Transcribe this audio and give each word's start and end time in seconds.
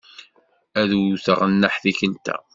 Ad 0.79 0.91
wteɣ 1.11 1.39
nneḥ 1.45 1.75
tikkelt-a. 1.83 2.35